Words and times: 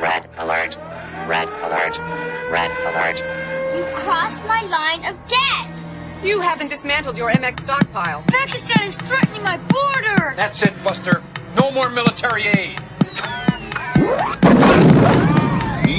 Red 0.00 0.28
alert. 0.36 0.76
Red 1.28 1.48
alert. 1.48 1.98
Red 2.50 2.70
alert. 2.86 3.18
You 3.76 3.84
crossed 3.92 4.42
my 4.44 4.62
line 4.64 5.04
of 5.04 5.16
death. 5.28 6.24
You 6.24 6.40
haven't 6.40 6.68
dismantled 6.68 7.18
your 7.18 7.30
MX 7.30 7.60
stockpile. 7.60 8.22
Pakistan 8.28 8.82
is 8.86 8.96
threatening 8.96 9.42
my 9.42 9.56
border. 9.58 10.34
That's 10.36 10.62
it, 10.62 10.72
Buster. 10.82 11.22
No 11.54 11.70
more 11.70 11.90
military 11.90 12.44
aid. 12.44 12.78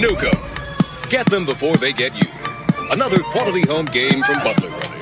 Nukem. 0.01 1.09
Get 1.09 1.25
them 1.27 1.45
before 1.45 1.77
they 1.77 1.93
get 1.93 2.15
you. 2.15 2.27
Another 2.91 3.19
quality 3.19 3.61
home 3.67 3.85
game 3.85 4.23
from 4.23 4.39
Butler 4.39 4.69
Brothers. 4.69 4.94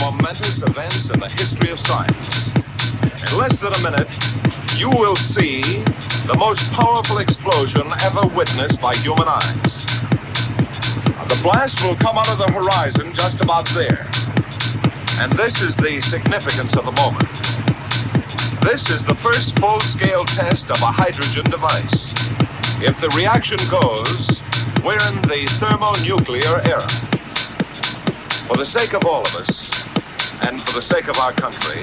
Momentous 0.00 0.62
events 0.62 1.04
in 1.10 1.20
the 1.20 1.28
history 1.38 1.70
of 1.70 1.80
science. 1.86 2.48
In 3.30 3.38
less 3.38 3.54
than 3.56 3.72
a 3.72 3.82
minute, 3.82 4.12
you 4.76 4.90
will 4.90 5.16
see 5.16 5.60
the 6.26 6.36
most 6.38 6.70
powerful 6.72 7.18
explosion 7.18 7.86
ever 8.04 8.26
witnessed 8.34 8.80
by 8.80 8.94
human 8.96 9.28
eyes. 9.28 9.86
The 11.28 11.40
blast 11.42 11.82
will 11.82 11.96
come 11.96 12.18
out 12.18 12.28
of 12.28 12.38
the 12.38 12.50
horizon 12.52 13.14
just 13.14 13.40
about 13.40 13.66
there. 13.70 14.06
And 15.18 15.32
this 15.32 15.62
is 15.62 15.74
the 15.76 16.00
significance 16.02 16.76
of 16.76 16.84
the 16.84 16.92
moment. 16.92 17.30
This 18.62 18.90
is 18.90 19.02
the 19.04 19.14
first 19.22 19.58
full-scale 19.58 20.24
test 20.24 20.70
of 20.70 20.80
a 20.82 20.92
hydrogen 20.92 21.44
device. 21.44 22.12
If 22.82 23.00
the 23.00 23.08
reaction 23.16 23.58
goes, 23.70 24.36
we're 24.84 25.00
in 25.08 25.22
the 25.22 25.46
thermonuclear 25.58 26.62
era. 26.68 26.88
For 28.46 28.56
the 28.56 28.66
sake 28.66 28.92
of 28.92 29.04
all 29.06 29.22
of 29.22 29.36
us, 29.36 29.75
and 30.42 30.60
for 30.60 30.80
the 30.80 30.82
sake 30.82 31.08
of 31.08 31.18
our 31.18 31.32
country, 31.32 31.82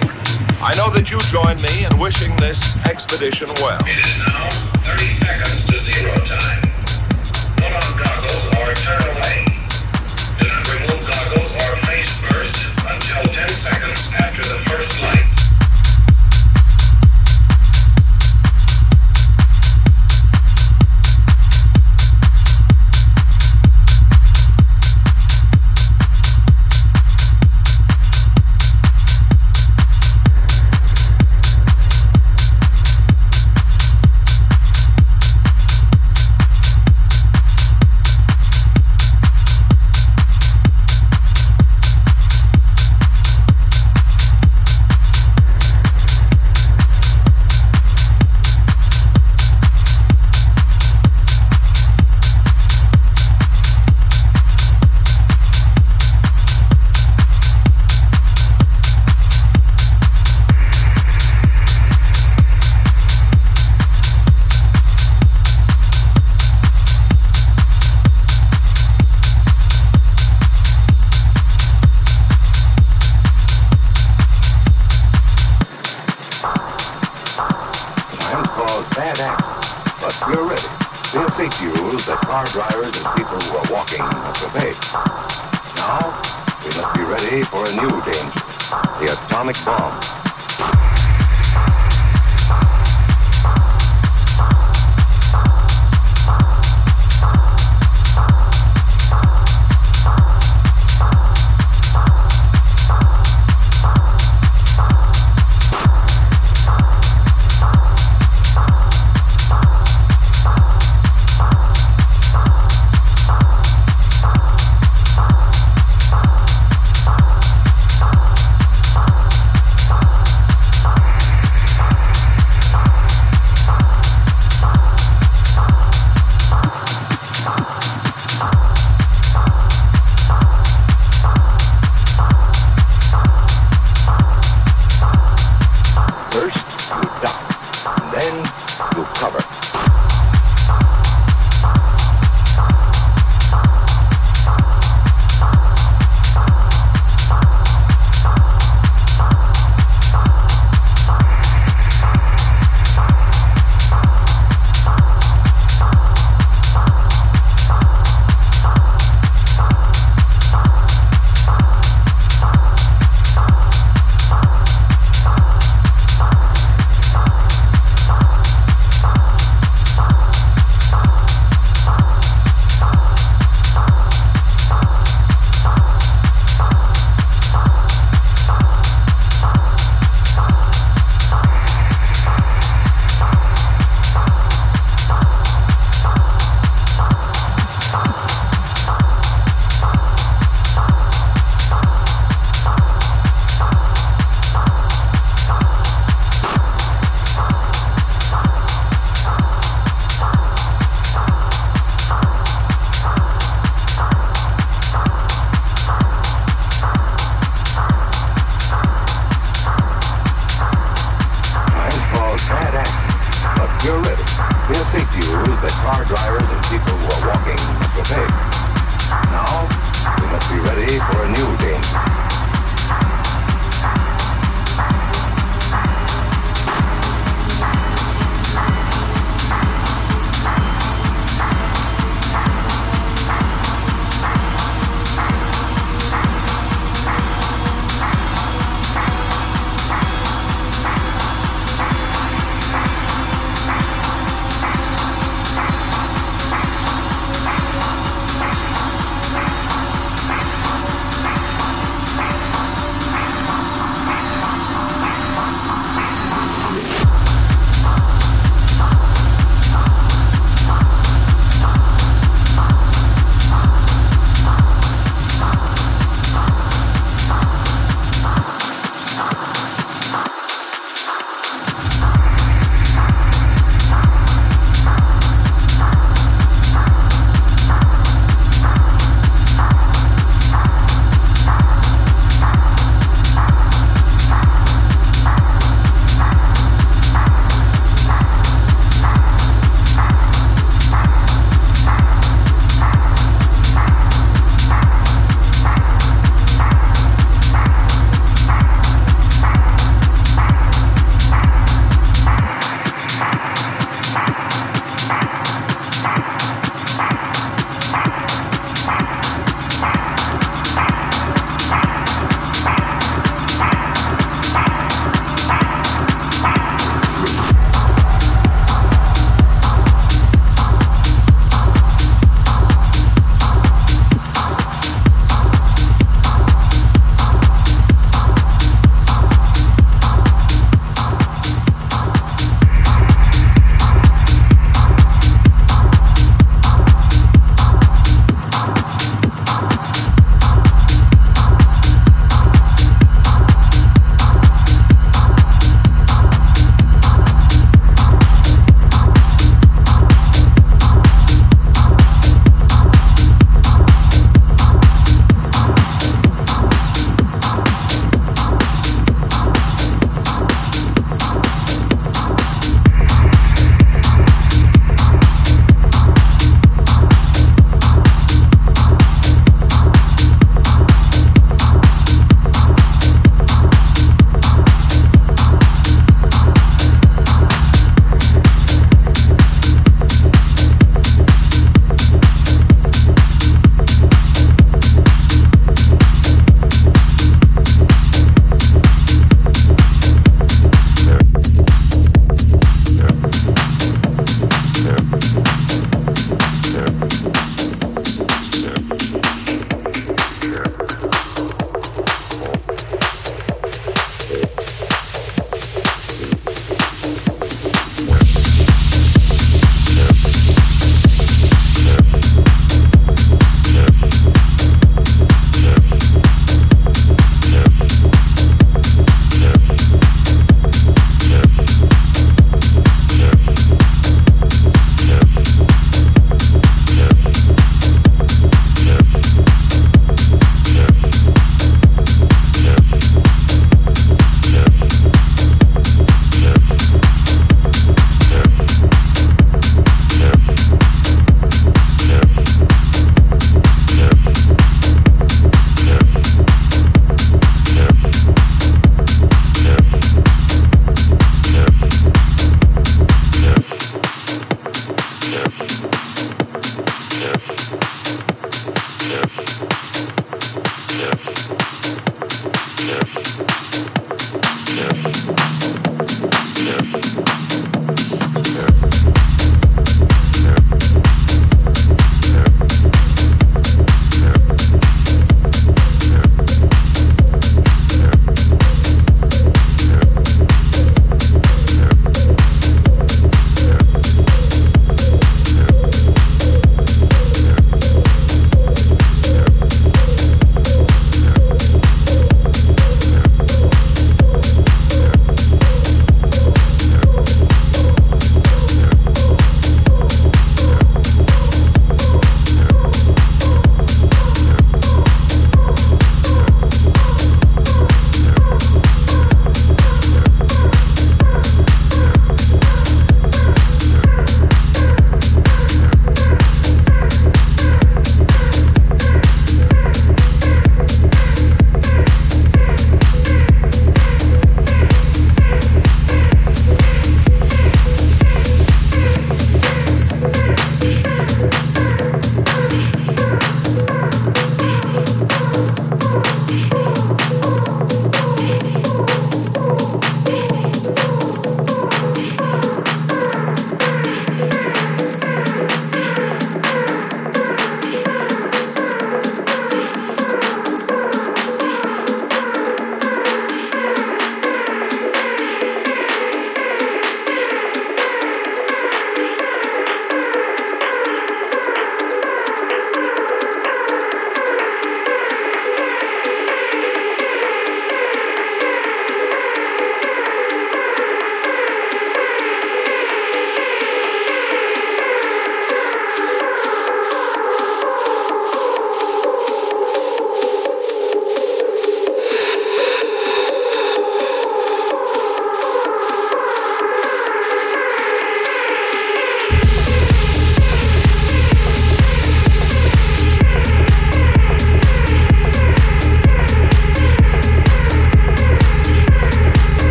I 0.61 0.73
know 0.77 0.89
that 0.93 1.09
you 1.09 1.19
join 1.31 1.61
me 1.61 1.85
in 1.85 1.97
wishing 1.99 2.35
this 2.37 2.77
expedition 2.85 3.47
well. 3.61 3.79
It 3.85 3.99
is 3.99 4.17
now 4.17 4.49
30 4.83 5.13
seconds 5.19 5.65
to 5.65 5.79
zero 5.91 6.15
time. 6.25 6.62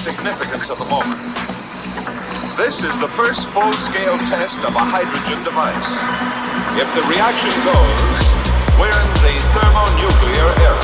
Significance 0.00 0.70
of 0.70 0.78
the 0.78 0.84
moment. 0.86 1.20
This 2.56 2.80
is 2.80 2.94
the 3.00 3.08
first 3.20 3.44
full-scale 3.52 4.16
test 4.32 4.56
of 4.64 4.72
a 4.74 4.80
hydrogen 4.80 5.44
device. 5.44 5.76
If 6.80 6.88
the 6.96 7.04
reaction 7.04 7.52
goes, 7.68 8.20
we're 8.80 8.88
in 8.88 9.12
the 9.20 9.36
thermonuclear 9.52 10.48
era. 10.64 10.79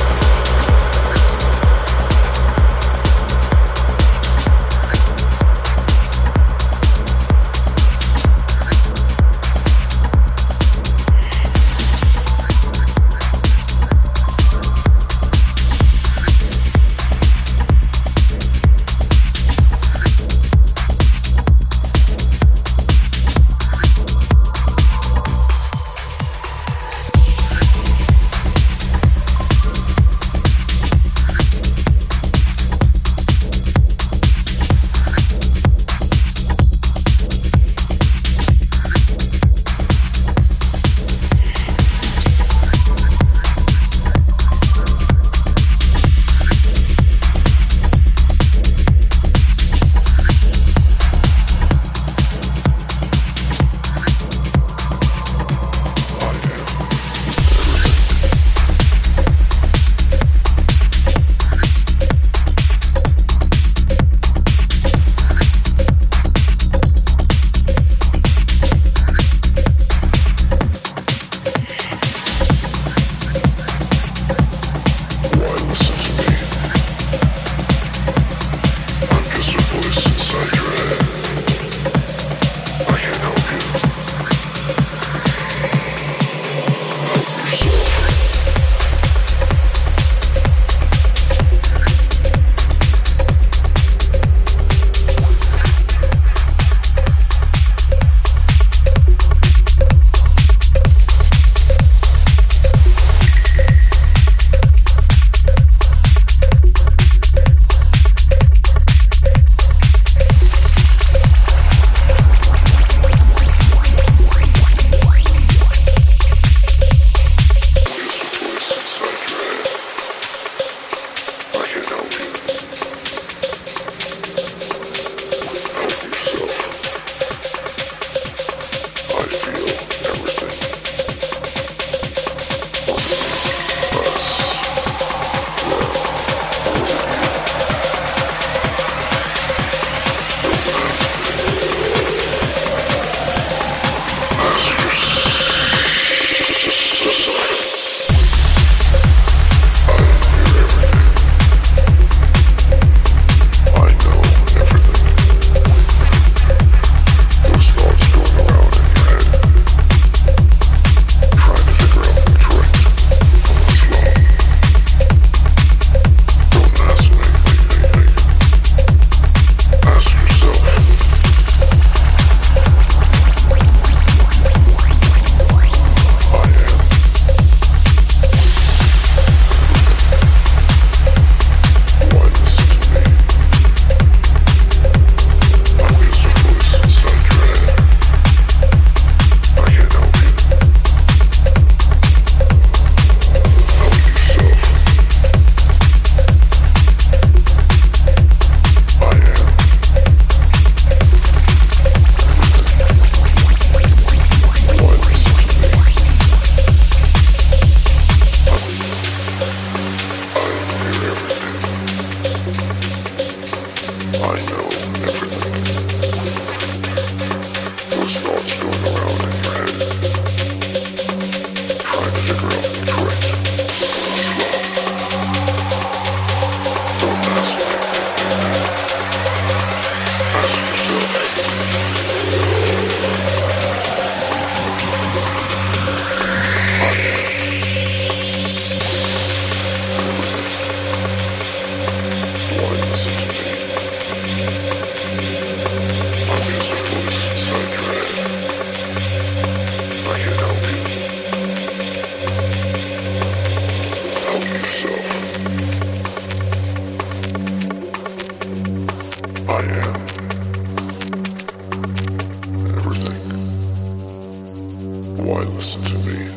Why 265.17 265.39
listen 265.39 265.83
to 265.83 265.97
me? 266.07 266.36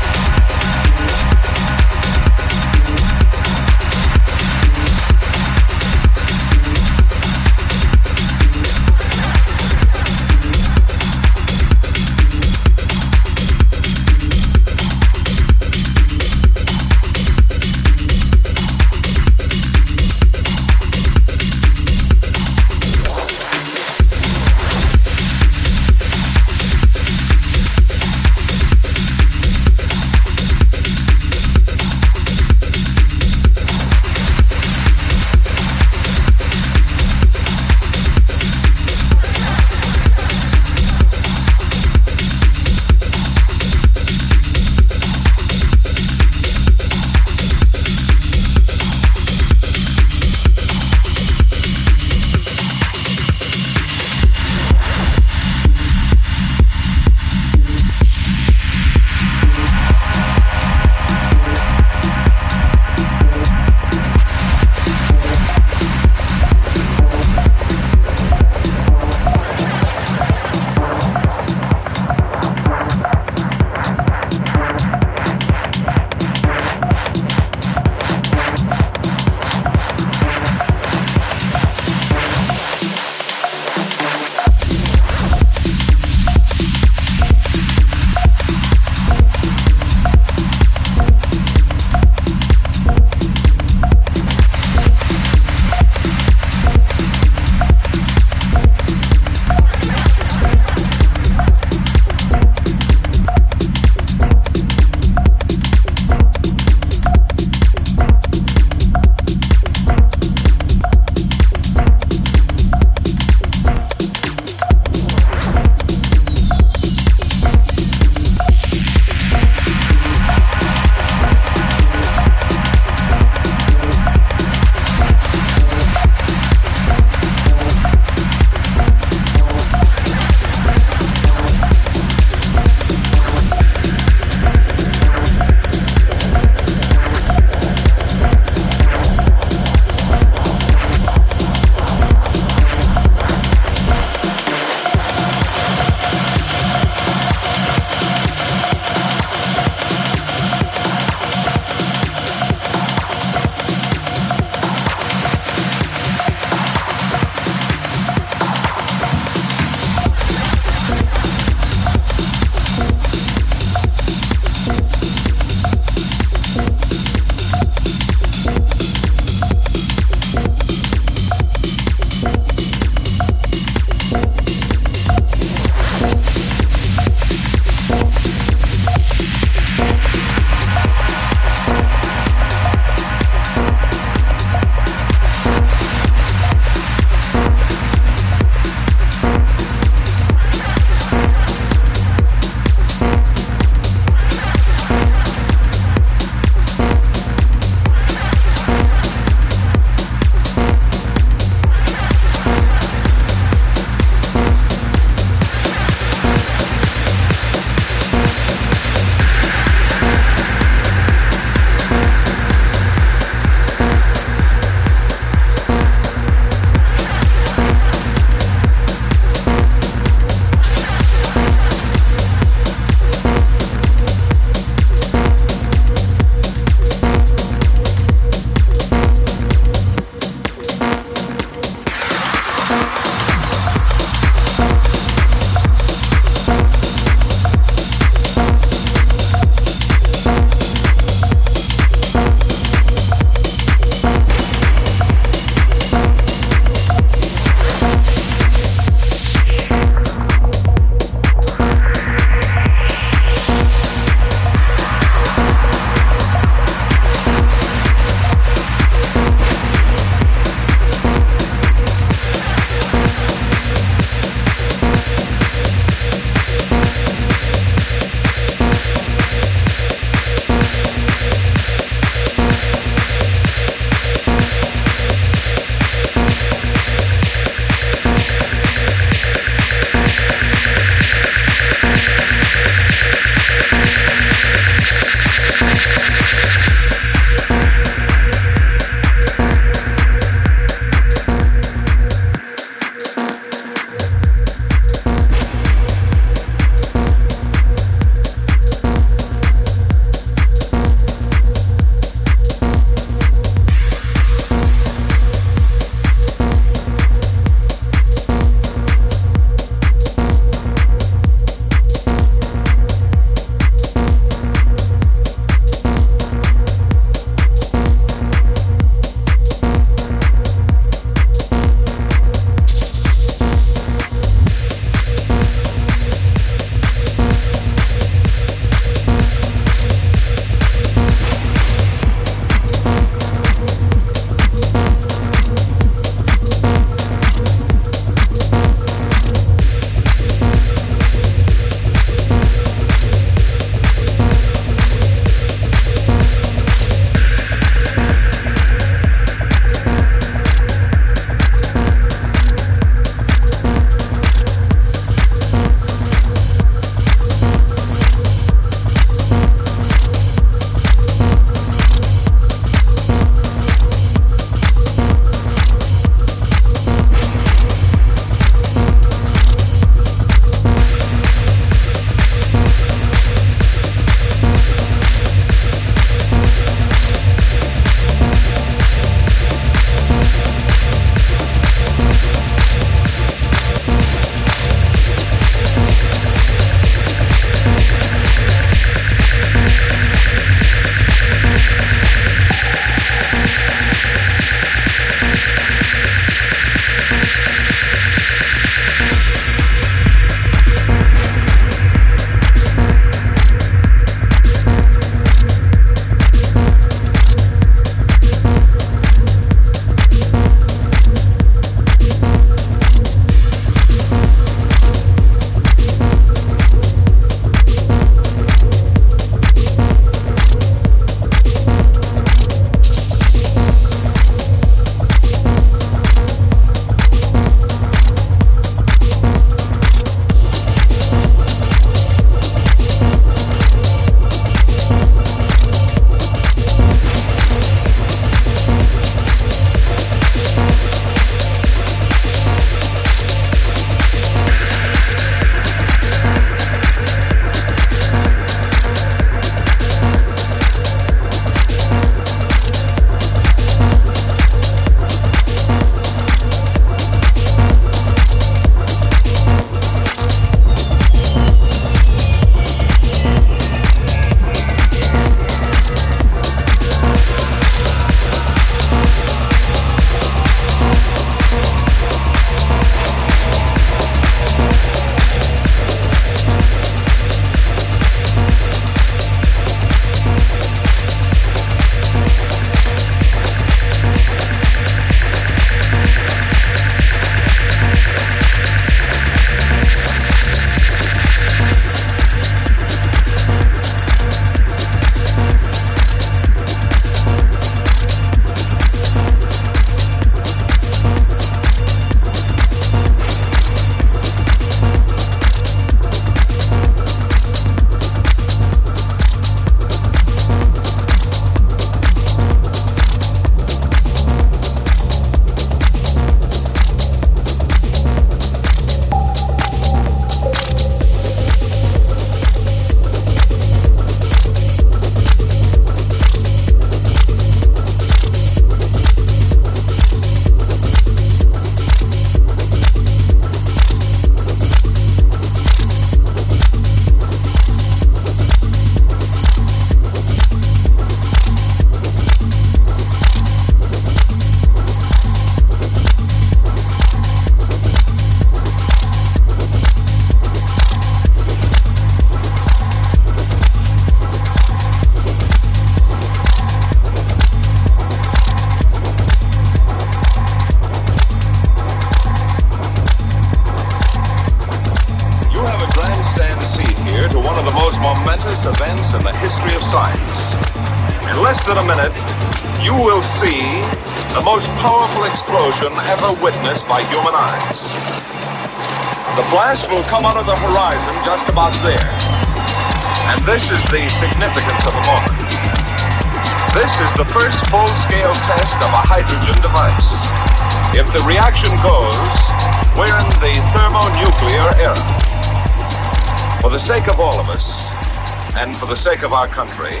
sake 599.06 599.22
of 599.22 599.32
our 599.32 599.46
country, 599.46 600.00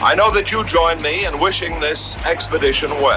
I 0.00 0.14
know 0.14 0.30
that 0.30 0.50
you 0.50 0.64
join 0.64 1.02
me 1.02 1.26
in 1.26 1.38
wishing 1.38 1.80
this 1.80 2.16
expedition 2.24 2.88
well. 2.92 3.16